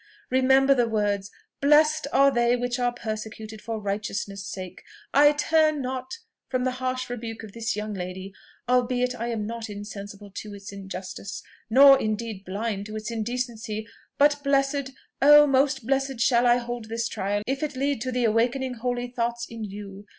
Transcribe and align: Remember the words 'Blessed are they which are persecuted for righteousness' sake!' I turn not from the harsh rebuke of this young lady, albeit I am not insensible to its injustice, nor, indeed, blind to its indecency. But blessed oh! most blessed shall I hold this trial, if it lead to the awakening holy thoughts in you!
Remember 0.31 0.73
the 0.73 0.87
words 0.89 1.29
'Blessed 1.61 2.07
are 2.11 2.31
they 2.31 2.55
which 2.55 2.79
are 2.79 2.91
persecuted 2.91 3.61
for 3.61 3.79
righteousness' 3.79 4.47
sake!' 4.47 4.81
I 5.13 5.31
turn 5.31 5.79
not 5.79 6.15
from 6.49 6.63
the 6.63 6.71
harsh 6.81 7.07
rebuke 7.07 7.43
of 7.43 7.51
this 7.51 7.75
young 7.75 7.93
lady, 7.93 8.33
albeit 8.67 9.13
I 9.13 9.27
am 9.27 9.45
not 9.45 9.69
insensible 9.69 10.31
to 10.37 10.55
its 10.55 10.71
injustice, 10.73 11.43
nor, 11.69 11.99
indeed, 12.01 12.43
blind 12.45 12.87
to 12.87 12.95
its 12.95 13.11
indecency. 13.11 13.87
But 14.17 14.43
blessed 14.43 14.89
oh! 15.21 15.45
most 15.45 15.85
blessed 15.85 16.19
shall 16.19 16.47
I 16.47 16.57
hold 16.57 16.85
this 16.89 17.07
trial, 17.07 17.43
if 17.45 17.61
it 17.61 17.75
lead 17.75 18.01
to 18.01 18.11
the 18.11 18.23
awakening 18.25 18.79
holy 18.81 19.07
thoughts 19.07 19.45
in 19.47 19.63
you! 19.63 20.07